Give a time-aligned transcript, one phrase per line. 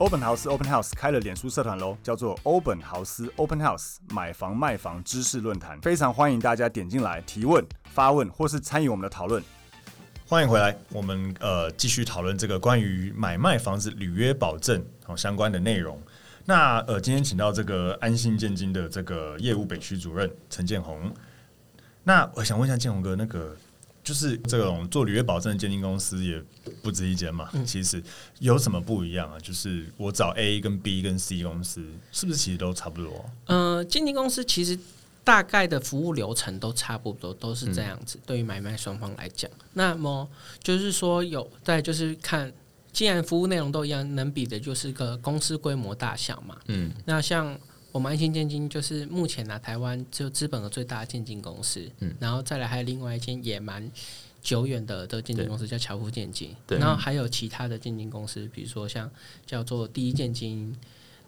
[0.00, 9.44] 欧本豪斯 Open House 开了脸书社团喽，叫做欧本豪斯 Open House 买房卖房知识论坛，非常欢迎大家点进来提问、发问或是参与我们的讨论。
[10.26, 16.00] 欢迎回来，我们呃继续讨论这个关于买卖房子履约保证好相关的内容。
[16.46, 21.12] 那呃今天请到这个安信建金的这个业务北区主任陈建宏。
[22.04, 23.54] 那我想问一下建宏哥，那个。
[24.10, 26.42] 就是这种做履约保证的鉴定公司也
[26.82, 28.02] 不止一间嘛，嗯、其实
[28.40, 29.38] 有什么不一样啊？
[29.38, 33.24] 就是我找 A 跟 B 跟 C 公司，是不是其实都差不多？
[33.46, 34.76] 呃，鉴定公司其实
[35.22, 38.18] 大概的服务流程都差不多，都是这样子。
[38.18, 40.28] 嗯、对于买卖双方来讲，那么
[40.60, 42.52] 就是说有在就是看，
[42.92, 46.56] 既然服务内容都一样，能比的就是个公司规模大小嘛。
[46.66, 47.56] 嗯，那像。
[47.92, 53.90] 我们安心建金就是目前呢、啊，台湾就资本额最大的建金公司，嗯，然后再来还有另外一间也蛮
[54.40, 59.10] 久远的的建金公司叫侨富建金，对，然后还有其他的建金公司，比如说像
[59.44, 60.72] 叫做第一建金，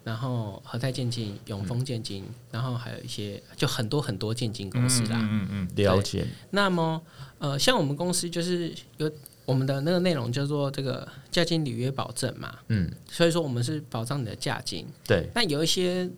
[0.05, 6.25] 然后和泰建金、永丰建金，然后还有一些就很多很多建金公司啦，嗯嗯，了解。
[6.51, 7.01] 那么
[7.39, 9.11] 呃，像我们公司就是有
[9.45, 16.09] 我们的那个内容叫做这个价金履约保证嘛，嗯，所以说我们是保障你的价金，对，那有一些。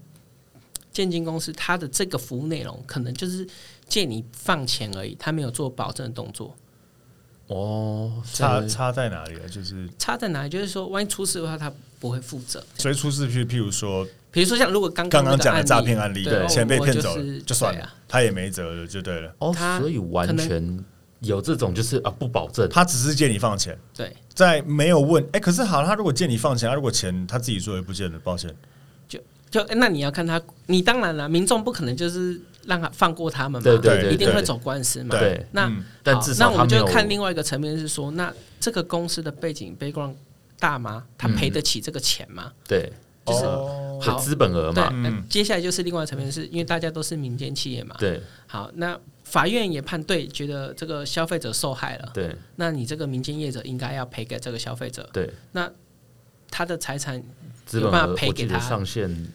[0.95, 3.45] 建金公司它的这个服务内容可能就是
[3.85, 6.55] 借你放钱而已，他没有做保证的动作。
[7.47, 9.43] 哦，差差在哪里啊？
[9.51, 10.49] 就是差在哪里？
[10.49, 12.63] 就是说，万一出事的话，他不会负责。
[12.77, 19.35] 所以出事，譬譬如说，比如说像如果刚刚刚讲的诈骗案例，对，钱被骗走了，就是、就算了，啊、他也没辙了，就对了。
[19.39, 20.83] 哦，所以完全
[21.19, 23.77] 有这种就是啊，不保证，他只是借你放钱。
[23.93, 28.49] 对，在没有问，哎、欸，可是好，他如果借你放钱，他如果钱他自己说也不见了，抱歉。
[29.07, 29.19] 就
[29.75, 35.17] 那你要看他，你当然了，民众不可能就是让他放过他们嘛，对对对，一定会走官司嘛。
[35.17, 40.15] 对，那、嗯、但至少那我们就看另外一个层面是说，那这个公司的背景 background
[40.59, 41.03] 大吗？
[41.17, 42.45] 他赔得起这个钱吗？
[42.47, 42.93] 嗯、对，
[43.25, 44.89] 就是、哦、好资本额嘛。
[45.03, 47.95] 那接下来就是另外一层面是，是因为大家都是民间企业嘛。
[47.99, 52.09] 对，好，那法院也判对，觉得这个消费者受害了。
[52.13, 55.07] 对，那你这个民间业者应该要赔给这个消费者。
[55.13, 55.69] 对，那
[56.49, 57.21] 他的财产
[57.73, 59.27] 有办法赔给他上限。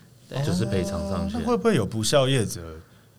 [0.44, 2.60] 就是赔偿上限，那会不会有不孝业者、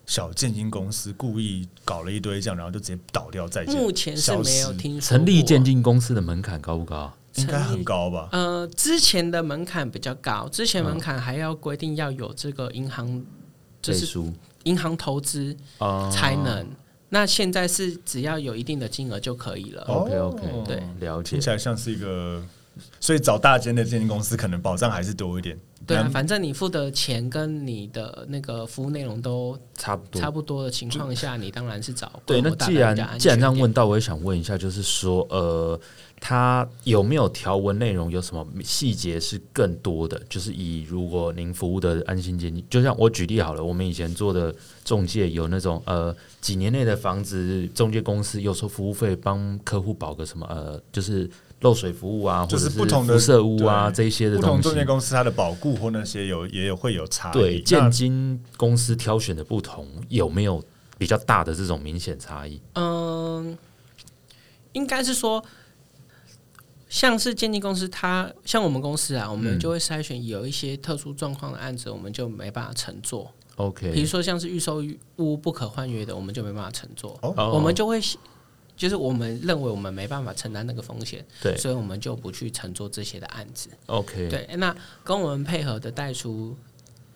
[0.06, 3.76] 小建金公司故意搞了一堆这样，然后就直接倒掉再见？
[3.76, 5.18] 目前是没有听说。
[5.18, 7.14] 成立建金公司的门槛高不高？
[7.36, 8.28] 应该很高吧？
[8.34, 13.24] 呃，之前的门槛比较高，之前门槛还要规定要有这个银行，
[13.82, 14.22] 就是
[14.64, 15.56] 银行投资
[16.12, 16.68] 才能。
[17.08, 19.82] 那现在是只要有一定的金额就可以了。
[19.84, 21.32] OK OK，对，了解。
[21.32, 22.44] 听起来像是一个，
[23.00, 25.58] 所以找大间的建金公司可能保障还是多一点。
[25.88, 32.40] 对啊，反正你付的钱跟你的那个服务内容都差不多，差不多的情况下，你当然是找对。
[32.42, 35.80] 那既然既然这样问到，我也想问一下，就是说，呃，
[36.20, 40.22] 他有没有条文内容有什么细节是更多的？
[40.30, 44.54] 就是以如果您服务的安心建议，就像我举例好了，我们以前做的
[44.86, 51.30] 中介有那种呃几年内的房子中介公司，有时候服务费帮客户保个什么呃，就是。
[51.62, 57.34] 漏水服务啊，或者是不同的辐射屋啊，这一些的东西，不同中介公司它的保固或那些有也有会有差异。
[57.34, 60.64] 对，建金公司挑选的不同，有没有
[60.98, 62.60] 比较大的这种明显差异？
[62.74, 63.58] 嗯，
[64.74, 65.44] 应该是说，
[66.90, 73.32] 像是建经公司，它像我们公司啊，我们就会筛选有一些特殊状况的案子，我们就没办法乘坐。
[73.58, 74.84] OK，比如说像是预售
[75.18, 77.20] 屋不可换约的，我们就没办法承做。
[77.22, 78.02] 哦，我们就会。
[78.82, 83.70] 就是我们认为我们没办法承担那个风险，对，所以我们就不去承做这些的案子。
[83.86, 86.58] OK，对，那跟我们配合的代书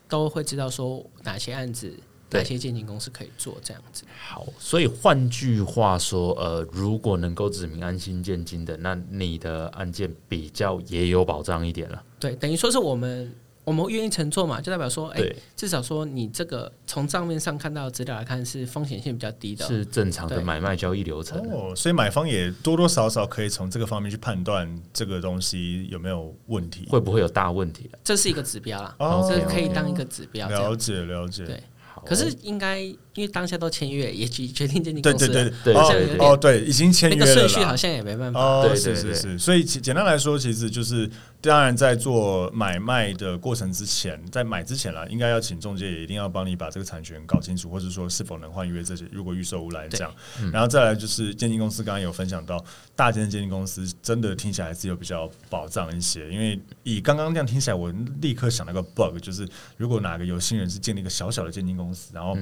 [0.08, 1.92] 都会知道说哪些案子，
[2.30, 4.04] 哪些建经公司可以做这样子。
[4.28, 12.04] 好，所以换句话说，呃，如果能够指明安心建金的，那你的案件比较也有保障一点了。
[12.20, 13.36] 对，等于说是我们。
[13.66, 21.40] 我们愿意乘坐嘛，就代表说，哎、欸，至少说你这个从账面上看到的资料来看，是风险性比较低的，是正常的买卖交易流程。
[21.52, 27.90] 哦，所以买方也多多少少可以从这个方面去判断这个东西有没有问题，会不会有大问题？
[28.04, 30.48] 这是一个指标啦，哦，这可以当一个指标。
[30.48, 31.44] 了解，了解。
[31.46, 31.62] 对。
[32.06, 35.28] 可是应该，因为当下都签约，也决决定建经公司。
[35.28, 37.26] 对对对对，哦对，已经签约了。
[37.26, 38.40] 那个顺序好像也没办法。
[38.40, 39.40] 哦，对对对，是。
[39.40, 41.10] 所以简单来说，其实就是，
[41.48, 49.06] 当然在做买卖的过程之前，在买之前啦，应该要请中介也一定要帮你把这个产权搞清楚，或者说是否能换约这些。
[49.12, 50.14] 如果预售屋来讲，
[50.52, 52.64] 然后再来就是鉴定公司，刚刚有分享到，
[52.96, 56.30] 大间的鉴定公司真的听起来是有比较保障一些。
[56.30, 59.48] 因为以刚刚这样听起来，我立刻想到个 bug，就是
[59.78, 62.38] 如果哪个有心人是建立一个小小的鉴定公司，然后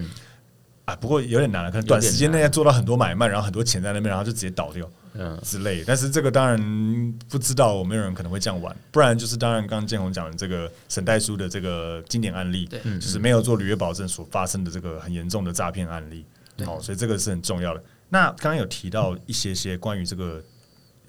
[0.85, 4.89] 啊，不过有点难了，可能短时间内要做到很多买卖，然后很多钱在那边，然后就直接倒掉。
[5.13, 5.83] 嗯之类。
[5.85, 8.75] 但是这个当然不知道，没有人可能会这样玩。
[8.91, 16.25] 不然就是当然，刚刚建宏讲的这个沈代书的这个经典案例，对，就是没有做履约保证所发生的这个很严重的诈骗案例。
[16.65, 17.83] 好，所以这个是很重要的。
[18.09, 20.43] 那刚刚有提到一些些关于这个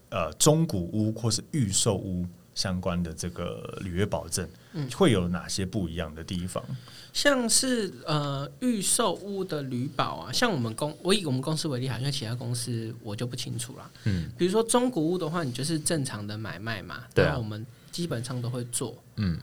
[0.08, 6.64] 呃中古屋或是预售屋相关的这个履约保证，嗯，会有哪些不一样的地方？
[7.12, 13.90] 像是呃预售屋的履保啊，像我们公我以我们公司为例哈，因为其他公司我就不清楚了。
[14.04, 18.96] 嗯，比如说中古屋的话，你就是正常的买卖嘛，对啊，我们基本上都会做。
[19.16, 19.38] 嗯。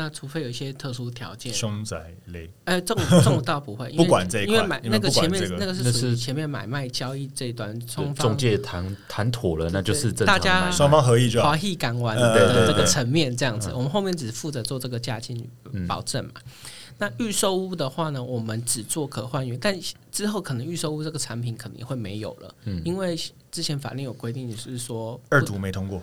[0.00, 15.46] 那除非有一些特殊条件，凶宅类，哎、欸，这种 这种倒不会，不管这个，因为买那个前面、这个、那个是属于前面买卖交易这一端，双方中介谈谈妥了，那就是大家双方合意就好，华裔港湾的这个层面这样子，我们后面只负责做这个价金
[15.86, 16.32] 保证嘛。
[16.36, 16.52] 嗯、
[16.96, 19.78] 那预售屋的话呢，我们只做可换约，但
[20.10, 23.14] 之后可能预售屋这个产品可能会没有了，嗯，因为
[23.50, 26.02] 之前法令有规定，是说二读没通过。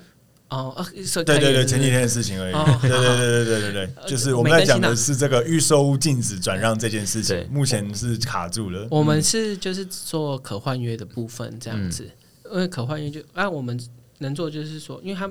[0.50, 2.54] 哦，对对对，前几天的事情而已。
[2.82, 8.88] 对对对对对对对，就是我们在讲的是这个预售屋禁止转让这件事情，目前是卡住了。
[8.90, 12.10] 我们是就是做可换约的部分这样子，
[12.46, 13.78] 因为可换约就啊，我们
[14.20, 15.30] 能做就是说，因为他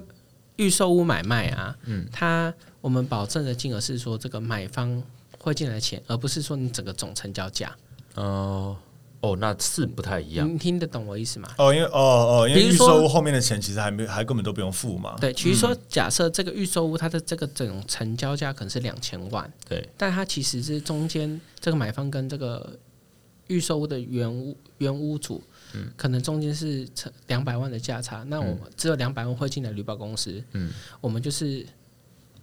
[0.57, 2.53] 预售屋买卖啊，嗯，他
[2.83, 5.03] 我们保证的金额是说这个买方
[5.39, 7.75] 会进来钱，而不是说你整个总成交价。
[8.17, 8.77] 哦。
[9.21, 10.53] 哦，那是不太一样。
[10.53, 11.49] 你听得懂我意思吗？
[11.59, 11.93] 哦，因为哦
[12.43, 15.17] 哦，因为预售屋后面的钱其实还没还根本都不用付嘛。
[15.21, 22.79] 对，其实说假设这个预售屋它的这个整成交价可能是两千万，对，但它其实是中间这个买方跟这个
[23.47, 25.43] 预售屋的原屋原屋主，
[25.75, 31.67] 嗯，可能中间是成两百万的价差，那我们只有两百万会进来绿保公司，嗯，我们就是。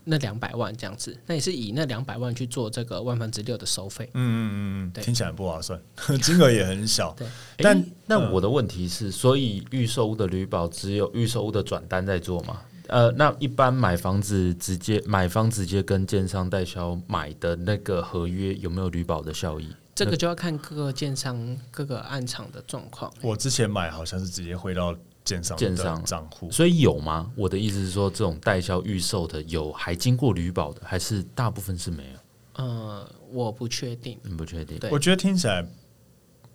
[0.06, 4.10] 那两百万这样子，那也是以那两百万去做这个万分之六的收费。
[4.14, 5.80] 嗯嗯嗯嗯，听起来不划算，
[6.22, 7.14] 金额也很小。
[7.18, 7.28] 对，
[7.60, 12.62] 但、欸、那我的问题是，所以预售屋的旅保只有预售屋的转单在做吗？
[12.88, 19.74] 呃，那一般买房子直接买方直接跟建商代销买的那个合约有没有旅保的效益？
[19.96, 23.14] 这个就要看各个建商各个案场的状况。
[23.22, 24.94] 我之前买好像是直接汇到。
[25.24, 27.32] 建商的账户，所以有吗？
[27.36, 32.64] 我的意思是说，这种代销预售的有还经过旅保的，还是大部分是没有？
[32.64, 34.78] 呃，我不确定，不确定。
[34.92, 35.66] 我觉得听起来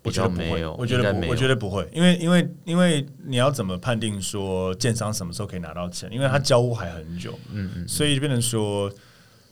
[0.01, 6.11] 比较没有，我觉得不我觉得不会，因为因为因为你要怎么判定说建商什么时候可以拿到钱？
[6.11, 8.91] 因为他交屋还很久，嗯嗯，所以就变成说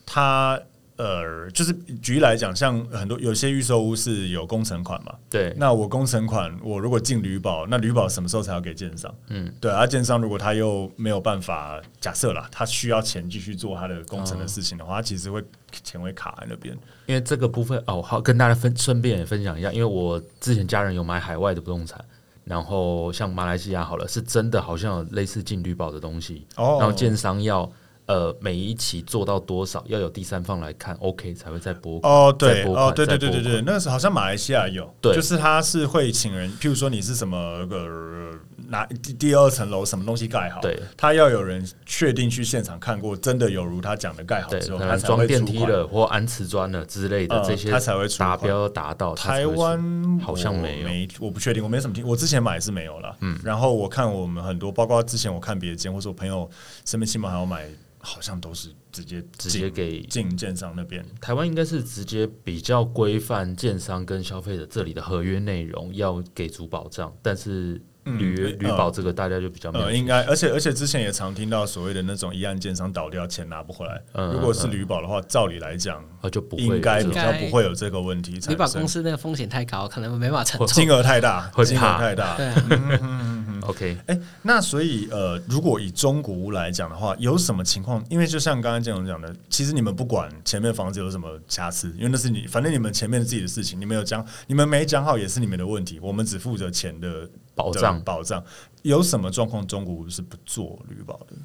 [0.05, 0.59] 他。
[0.97, 1.71] 呃，就是
[2.01, 5.53] 举例来讲，像很多有些预售屋是有工程款嘛，对。
[5.55, 9.13] 那我工程款，我如果进旅保，那旅保什么时候才要给建商？
[9.27, 9.71] 嗯，对。
[9.71, 15.43] 而建商如果他又没有办法，假设啦，他需要钱继续做他的工程的事情的话，哦、他其实会
[15.83, 16.75] 钱会卡在那边。
[17.05, 22.03] 因为这个部分哦，好跟大家分顺便也分享一下，因为我之前家人有买海外的不动产，
[22.43, 27.71] 然后像马来西亚好了，是真的好像有类似进绿保的东西，哦，然后建商要。
[28.07, 31.99] 呃，每一期做到多少，要有第三方来看，OK 才会再播。
[32.03, 38.31] 哦，对，哦，对对对对对，那时候好像马来西亚有，对，就是他是会请人，譬如说你是什么个
[38.69, 49.13] 拿第第二层楼什么东西盖好，对，他要有人确定去现场看过，真的有如他讲的盖好之后，他装电梯了或安瓷砖了之类的这些，他才会达标达到。
[49.15, 53.13] 台湾好像没有，没，我不确定，我没什么听，我之前买是没有了。
[53.19, 56.49] 嗯，然后我看我们很多，包括之前我看别的间，或者我朋友
[56.85, 57.67] 身边亲朋好友买。
[58.07, 78.39] 好像都是直接直接给进建商那边，台湾应该是直接比较规范建商跟消费者这里的合约内容要给足保障，但是履约履保这个大家就比较没有、嗯呃呃、应该，而且而且之前也常听到所谓的那种一案建商倒掉钱拿不回来，嗯、如果是旅保的话，照理来讲就不会应该比较不会有这个问题。
[78.47, 82.65] 旅保公司那个风险太高，可能没办法承受，金额太大，金额太大，对、啊。
[83.01, 88.03] 嗯 OK，哎、欸，那所以呃，如果以中古屋来讲的话，有什么情况？
[88.09, 95.99] 因为就像刚刚建宏讲的，其实你们不管前面房子有什么瑕疵，因为那是你，反正你们前面自己的事情，你们有讲，你们没讲好也是你们的问题。
[96.01, 98.43] 我们只负责钱的保障，保障。
[98.83, 101.35] 有什么状况中古屋是不做绿保的？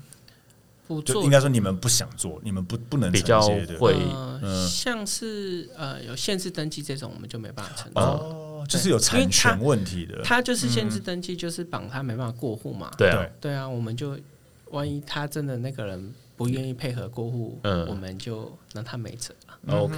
[0.87, 3.79] 不做，应该说你们不想做，你们不不能承接的。
[3.79, 3.95] 会，
[4.43, 8.03] 呃、像是呃有限制登记这种，我们就没办法承做。
[8.03, 12.91] 哦就是有产权问题的，他就是限制登记，就是绑他没办法过户嘛。
[12.97, 14.19] 对啊，对啊，我们就
[14.71, 19.35] 万一他真的那个人不愿意配合过户，嗯，我们就让他没辙。
[19.69, 19.97] OK，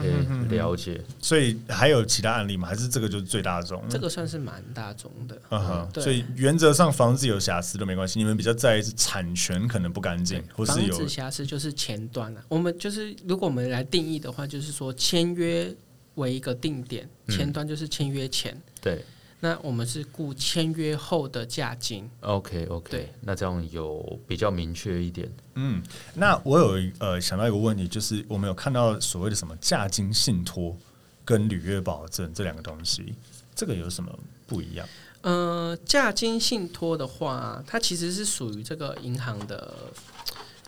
[0.50, 1.00] 了解。
[1.23, 2.68] 所以还有其他案例吗？
[2.68, 3.83] 还是这个就是最大宗？
[3.88, 5.40] 这个算是蛮大宗的。
[5.49, 12.44] 嗯哼，所以原则上房子有瑕疵都没关系，你们比较在意是产权可能不干净，或是有房子瑕疵就是前端啊。
[12.49, 15.75] 我们就是如果我们来定义的话，就是说签约
[16.16, 18.61] 为一个定点，前端就是签约前。
[18.80, 19.04] 对，
[19.40, 22.09] 那我们是顾签约后的价金。
[22.21, 25.30] OK OK，对，那这样有比较明确一点。
[25.54, 25.83] 嗯，
[26.14, 30.76] 那我有呃想到一个问题，就是我们有看到所谓的什么价金信托
[31.25, 33.14] 跟履约保证这两个东西，
[33.54, 34.16] 这个有什么
[34.47, 34.88] 不一样？
[35.23, 39.75] 呃，价金信托的话，它其实是属于这个银行的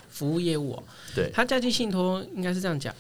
[0.09, 0.83] 服务业务。
[1.15, 2.95] 对，它价金信托应该是这样讲。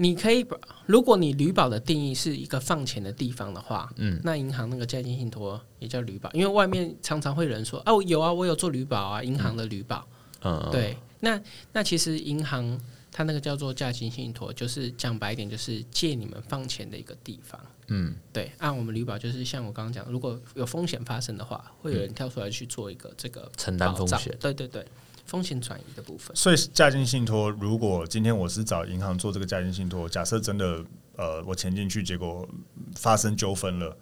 [0.00, 10.08] 你可以把，如果你旅保的定义是一个放钱的地方的话，嗯，那银行那个价金信托也叫旅保，因为外面常常会有人说，哦，有啊，我有做旅保啊，银行的旅保，
[10.42, 11.38] 嗯，对，那
[11.74, 12.80] 那其实银行
[13.12, 24.82] 它那个叫做价金信托，就是讲白一点，就是借你们放钱的一个地方，嗯，对，按我们旅保就是像我刚刚讲，如果有风险发生的话，会有人跳出来去做一个这个承担风险，对对对。
[25.30, 30.84] 风险转移的部分，所以价金信托，如果今天我是找银行做这个价金信托，假设真的
[31.14, 32.48] 呃我钱进去，结果
[32.96, 33.96] 发生纠纷了，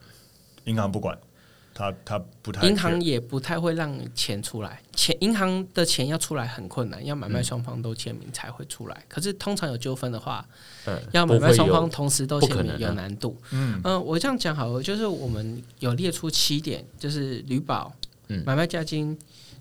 [0.64, 1.18] 银行不管，
[1.74, 8.96] 他他不太，银行也不太会让钱出来，钱银行的钱要出来很困难，要买卖双方都签名才会出来。
[8.96, 10.42] 嗯、可是通常有纠纷的话，
[10.86, 13.36] 嗯、要买卖双方同时都签名有难度。
[13.52, 17.92] 嗯我这样讲好了，就是我们有列出七点，就是旅保、
[18.28, 19.14] 嗯、买卖价金。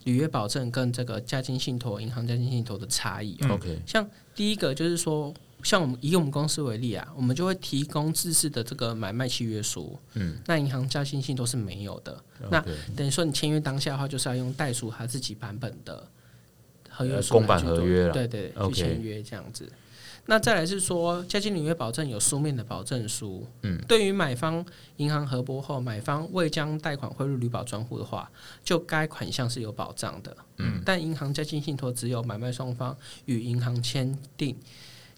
[0.03, 3.37] 履约保证跟这个加金信托、银行加金信托的差异。
[3.49, 9.97] OK，像第一个就是说，像我们以我们公司为例啊，我们就会提供制式的这个买卖契约书。
[10.13, 12.13] 嗯，那银行加金信托是没有的。
[12.41, 12.47] Okay.
[12.51, 16.07] 那等于说你签约当下的话，就是要用代书他自己版本的
[16.89, 19.69] 合约书，公版合约，对对，去签约这样子。
[20.29, 23.47] 那再来是说，价金履约保证有书面的保证书。
[23.61, 24.63] 嗯，对于买方
[24.97, 28.29] 银行核拨后，买方未将贷款汇入履保专户的话，
[28.61, 30.35] 就该款项是有保障的。
[30.57, 34.53] 嗯，但银行价金信托只有买卖双方与银行签订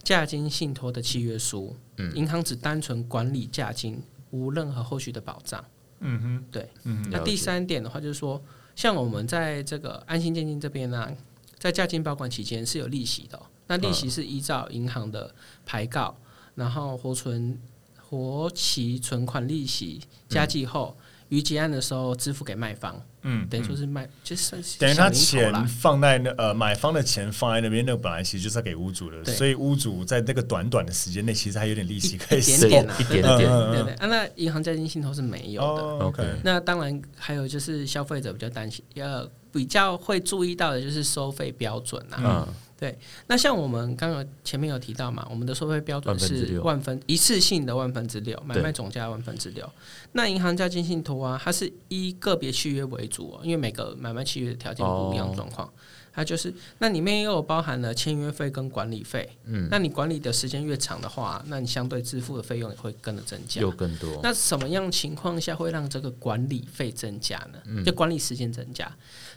[0.04, 1.76] 价金信托的契约书。
[1.98, 4.00] 嗯，银行只单纯管理价金，
[4.30, 5.66] 无任何后续的保障。
[6.02, 6.70] 嗯哼，对。
[6.84, 8.40] 嗯哼，那第三点的话，就是说，
[8.76, 11.12] 像我们在这个安心建金这边呢、啊，
[11.58, 13.42] 在价金保管期间是有利息的、哦。
[13.70, 15.34] 那利息是依照银行的
[15.66, 16.18] 牌告，
[16.56, 17.58] 然后活存
[17.98, 20.98] 活期存款利息加计后，
[21.30, 23.00] 于结案的时候支付给卖方。
[23.22, 33.94] 嗯，等于说是卖，就是等于他钱放在那呃买方的钱放在那边，那个本来其实就是要给屋主的，所以屋主在那个短短的时间内，其实还有点利息可以收，一点点，一点点，对对。
[33.96, 35.84] 啊，那银行在金信托是没有的。
[36.06, 42.48] OK，那当然还有就是消费者比较担心，要比较会注意到的就是收费标准啊。
[42.48, 42.54] 嗯。
[42.80, 49.70] 对，那像我们刚刚前面有提到嘛，我们的收费标准是万分一次性的万分之六，买卖总价万分之六。
[50.14, 55.70] 那银行价金信托啊，它是依个别契约为主哦，因为每个买卖契约的条件不一样状况，
[56.14, 59.30] 它就是那里面又有包含了签约费跟管理费。
[59.44, 64.22] 嗯，那你管理的时间越长的话，那你相对支付的费用也会跟着增加，有更多。
[64.24, 67.84] 那什么样情况下会让这个管理费增加呢？
[67.84, 68.90] 就管理时间增加，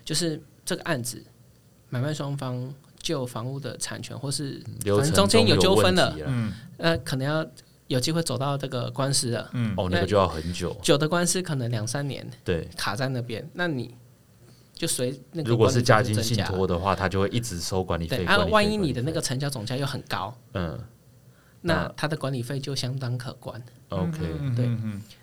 [0.04, 1.20] 就是这个案子
[1.88, 2.72] 买卖双方。
[3.02, 7.44] 就房屋的产权，或是反正中间有纠纷了，嗯，呃，可能要
[7.88, 13.94] 有机会走到这个官司了，嗯，哦，那个就要很久，久的官司可能两三年，对，卡在那边，那你
[14.72, 20.78] 就随那个如果是加金信托的话，他就会一直收管理费，对，啊，万一你的那个成交总价又很高，嗯，
[21.62, 23.60] 那他的管理费就相当可观。
[23.88, 24.18] OK，
[24.56, 24.70] 对，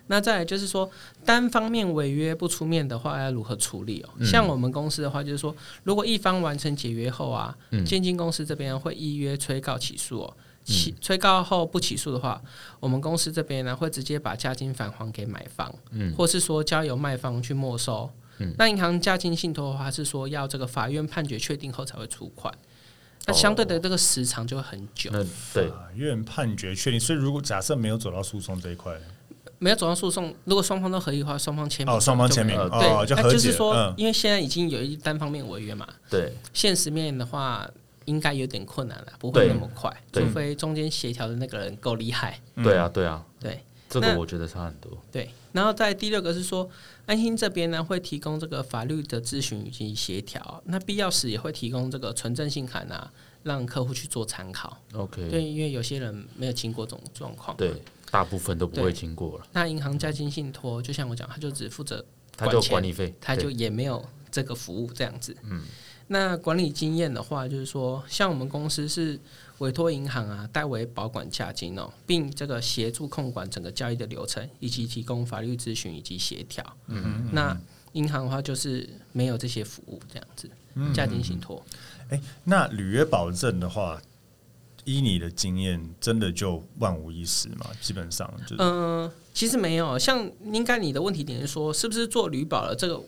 [0.06, 0.88] 那再来就是说，
[1.24, 4.24] 单方面违约不出面的话，要如何处理哦？
[4.24, 10.36] 像我们公司的话，就是说，如果一方完成解约后啊，建金公司这边会依约催告起诉哦。
[10.62, 12.40] 起催告后不起诉的话，
[12.78, 18.08] 我们公司这边呢会直接把价金返还给买方，嗯，或是说交由卖方去没收。
[18.38, 22.54] 嗯，那银行价金信托的话是说要这个法院判决确定后才会出款。
[23.26, 25.10] 那相对的这个时长就会很久。
[25.12, 25.68] 那对。
[25.68, 28.98] 法院判决确定，所以如果假设没有走到诉讼这一块，
[29.58, 37.68] 没有走到诉讼，如果双方都合意的话，双方签名哦，双方签名对，就就是说，因为现在已经有一单方面违约嘛，对，现实面的话
[38.06, 42.40] 应该有点困难了，不会那么快，除非中间协调的那个人够厉害。
[42.64, 44.90] 对啊，对啊，对，这个我觉得差很多。
[45.12, 46.70] 对，然后在第六个是说。
[47.06, 54.78] 安心这边呢会提供这个法律的咨询以及协调，那必要时也会提供这个存证信函啊，让客户去做参考。
[54.94, 57.82] OK，对，因为有些人没有经过这种状况，对，
[58.12, 59.46] 大部分都不会经过了。
[59.52, 62.04] 那银行加金信托，就像我讲，他就只负责
[62.36, 65.36] 他就管理费，他就也没有这个服务这样子。
[65.42, 65.64] 嗯。
[66.06, 69.18] 那管理经验的话，就是说，像我们公司是
[69.60, 76.64] 委托银行啊代为保管价金哦，并这个协助控管整个交易的流程，以及提供法律咨询以及协调。
[76.88, 77.28] 嗯。
[77.32, 77.58] 那
[77.92, 80.50] 银行的话就是没有这些服务这样子，
[80.94, 81.62] 价金信托。
[82.08, 84.00] 哎、欸，那履约保证的话，
[84.84, 87.66] 依你的经验，真的就万无一失吗？
[87.80, 89.98] 基本上就是，嗯、呃，其实没有。
[89.98, 92.98] 像应该你的问题点是说，是不是做履保了这个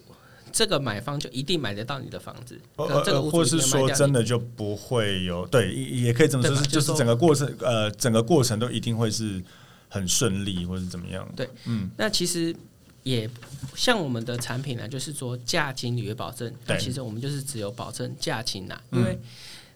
[0.52, 2.60] 这个买方就一定买得到你的房子？
[2.76, 5.46] 呃呃，或是说真的就不会有？
[5.46, 9.42] 对，也可以这么说，就是就是整个过程，呃，整个过程都一定会是
[9.88, 11.26] 很顺利，或是怎么样？
[11.34, 12.54] 对，嗯，那其实
[13.02, 13.28] 也
[13.74, 19.18] 像我们的产品呢，就是说价金履约保证，那其实我们就是只有保证价金呐，因为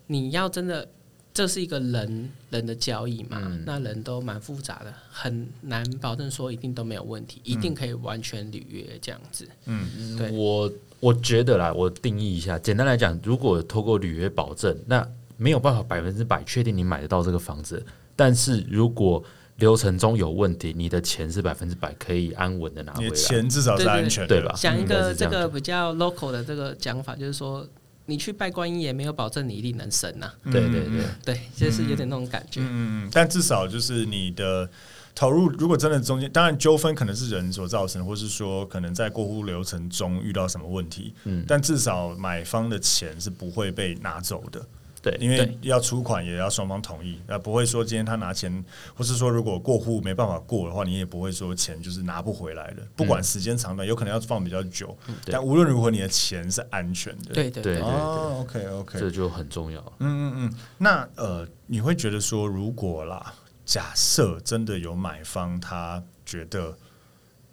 [0.07, 0.89] 你要真的。
[1.37, 3.39] 这是一个人人的交易嘛？
[3.45, 9.47] 嗯、那人都蛮复杂的，很难保证说一定都没有问题，嗯、一定可以完全履约这样子。
[9.67, 17.85] 嗯，对，我我觉得啦，我定义一下，简单来讲，如果透过履约保证，那没有办法百分之百确定你买得到这个房子，
[18.17, 19.23] 但是如果
[19.57, 24.55] 流程中有问题，你的钱是百分之百可以安稳的拿回来，钱至少是安全对吧？
[24.57, 27.69] 讲一个这个比较 local 的这个讲法，就是说。
[28.07, 30.51] 你去拜观音也没有保证你一定能生呐、啊。
[30.51, 32.61] 对对对对，就是有点那种感觉。
[32.63, 34.69] 嗯嗯，但至少就是你的
[35.15, 41.13] 投入，如果真的中间，当然纠纷可能是人所造成，或是说可能在过户流程中遇到什么问题。
[41.25, 44.65] 嗯，但至少买方的钱是不会被拿走的。
[45.07, 52.83] 对，因为要出款也要双方同意，那不会说今天他拿钱，或是说如果过户没办法过的话，你也不会说钱就是拿不回来的。
[52.97, 57.33] 不管时间长短，有可能要放比较久，但无论如何，你的钱是安全的。
[57.33, 59.81] 对对对哦，OK OK，这就很重要。
[60.01, 63.33] 嗯嗯嗯，那呃，你会觉得说，如果啦，
[63.65, 66.77] 假设真的有买方他觉得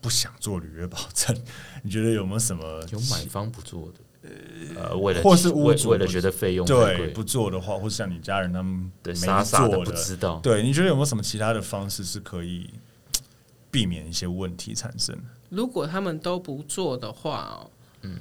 [0.02, 1.36] 不想做履约保证，
[1.84, 4.00] 你觉得有没有什么有买方不做的？
[4.76, 12.70] 呃，为了或是屋主为了觉得费用对不做的话，或是像你家人他们没做的，傻傻的不知道，对，你觉得有没有什么其他的方式是可以
[13.70, 15.18] 避免一些问题产生？
[15.50, 17.68] 如果他们都不做的话，
[18.02, 18.18] 嗯，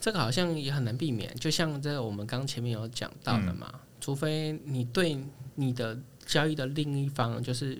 [0.00, 1.34] 这个好像也很难避免。
[1.36, 5.18] 就像这个我们刚前面有讲到的嘛，嗯、除非你对
[5.56, 7.78] 你的交易的另一方就是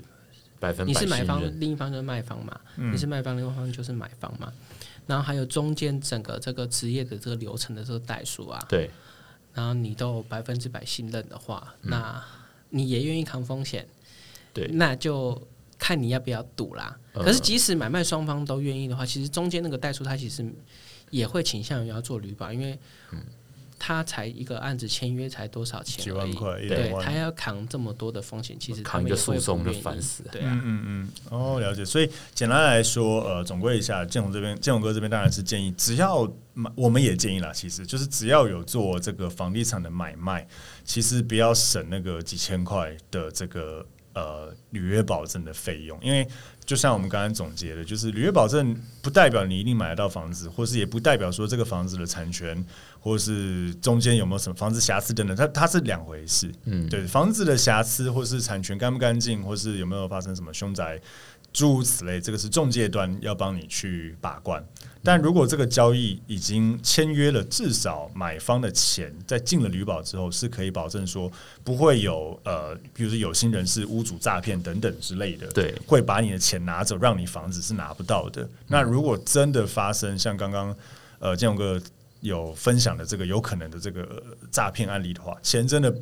[0.61, 4.53] 百分百，你是买方，另一方就是卖方嘛，嗯、你是卖方，另一方就是买方嘛。
[5.07, 8.91] 然后还有中间整个这个职业的这个流程的这个代数啊，对，
[9.53, 12.25] 然后你都百分之百信任的话，嗯、那
[12.71, 13.87] 你也愿意扛风险，
[14.53, 15.41] 对，那就
[15.79, 16.99] 看你要不要赌啦。
[17.15, 20.45] 嗯、可是即使买卖双方都愿意的话，其实中间那个代数它其实
[21.11, 22.79] 也会倾向于要做履保，因为
[23.11, 23.19] 嗯。
[23.85, 26.05] 他才一个案子签约才多少钱？
[26.05, 30.23] 几万块，对，他要扛这么多的风险，其实扛一个诉讼就烦死。
[30.31, 31.85] 对啊，嗯嗯嗯，哦，了解。
[31.85, 36.31] 所以简单来说，呃，总归一下，建宏这边，建宏哥这边当然是建议，只要
[36.77, 40.47] 我们也建议啦，其实就是只要有做这个房地产的买卖，
[40.85, 46.27] 其实不要省那个几千块的这个呃履约保证的费用，因为。
[46.65, 48.73] 就像我们刚刚总结的，就是履约保证
[49.03, 52.65] 不代表你一定买得到房子，或是也不代表说这个房子的产权，
[53.01, 56.49] 或是中间有没有什么房子瑕疵等等，它它是两回事。
[56.67, 61.01] 嗯，对，房子的瑕疵或是产权干不干净，或是有没有发生什么凶宅。
[61.53, 64.65] 诸如此类，这个是中介端要帮你去把关。
[65.05, 71.31] 但如果这个交易已经签约了，至少买方的钱在进了旅保之后，是可以保证说
[71.65, 78.49] 不会有呃，比如说有心人士、屋主诈骗等等之类的，对，会把你的钱拿走，让你房子是拿不到的。
[78.69, 80.75] 那如果真的发生像刚刚
[81.19, 81.83] 呃建勇哥
[82.21, 85.93] 有分享的这个有可能的这个诈骗案例的话，钱真的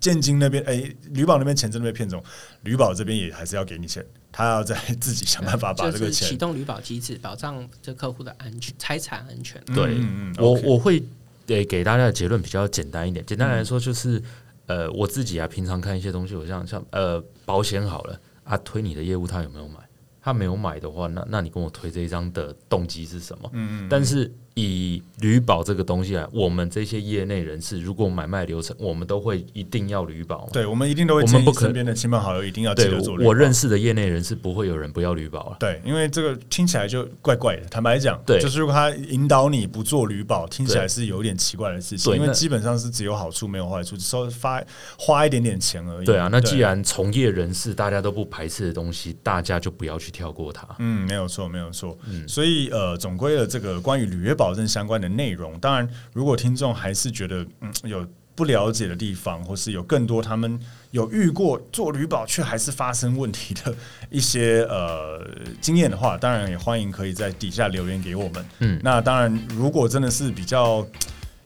[0.00, 2.22] 建金那边哎，履保那边钱真的被骗走，
[2.62, 4.04] 履保这边也还是要给你钱。
[4.34, 9.62] 他要再自己想办法 把这个钱启动履保机制，保障这客户的安全、财产安全。
[9.74, 11.02] 对，嗯嗯、我 okay 我会
[11.46, 13.22] 给给大家的结论比较简单一点。
[13.26, 14.18] 简单来说，就是、
[14.66, 19.80] 嗯、呃，我自己啊，平常看一些东西，我像像呃，保险好了啊，推你的业务他有没有买？
[20.22, 23.50] 他没有买的话，那那你跟我推这一张的动机是什么？
[23.52, 24.32] 嗯嗯，但是。
[24.54, 30.48] 以旅保这个东西来，我们这些业内人士，如果买卖流程，我们都会一定要旅保。
[30.52, 33.28] 对，我们一定都会我们不身边的亲朋好友一定要记得做履保。
[33.28, 35.56] 我认识的业内人士不会有人不要旅保了。
[35.58, 37.62] 对，因为这个听起来就怪怪的。
[37.70, 42.14] 坦白讲，对，就是如果他引导你不做旅保，听起来是有点奇怪的事情。
[42.14, 44.62] 因为基本上是只有好处没有坏处，稍微发
[44.98, 46.04] 花一点点钱而已。
[46.04, 50.68] 对啊，那既然从业人士大家都不排斥的东西，大家就不要去跳过它。
[50.78, 51.96] 嗯，没有错，没有错。
[52.06, 55.32] 嗯，所以呃，总归的这个关于履约保证相关的内。
[55.32, 60.58] 容当然，如果听众还是觉得嗯有不了解的地方，或是有更多他们
[60.90, 63.74] 有遇过做旅保却还是发生问题的
[64.10, 65.26] 一些呃
[65.60, 68.44] 经验的话，当然也欢迎可以在底下留言给我们。
[68.58, 70.86] 嗯，那当然，如果真的是比较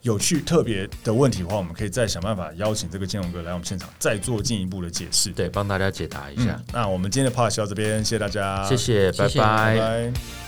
[0.02, 6.54] 有趣特别的问题的话，我们可以再想办法邀请这个建宏哥来我们现场，再做进一步的解释，对，帮大家解答一下。
[6.56, 9.34] 嗯，那我们今天的 podcast 到这边，谢谢大家，谢谢，拜拜。
[9.34, 10.45] 拜拜。